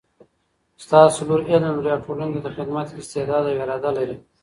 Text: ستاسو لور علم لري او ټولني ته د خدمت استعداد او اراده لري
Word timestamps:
ستاسو 0.83 1.19
لور 1.27 1.41
علم 1.51 1.71
لري 1.77 1.89
او 1.93 1.99
ټولني 2.05 2.31
ته 2.35 2.39
د 2.43 2.47
خدمت 2.55 2.87
استعداد 3.01 3.43
او 3.49 3.55
اراده 3.63 3.91
لري 3.97 4.17